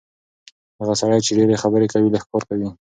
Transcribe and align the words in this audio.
هغه 0.79 0.93
سړی 1.01 1.19
چې 1.25 1.31
ډېرې 1.37 1.61
خبرې 1.63 1.87
کوي، 1.93 2.09
لږ 2.13 2.23
کار 2.31 2.43
کوي. 2.49 2.69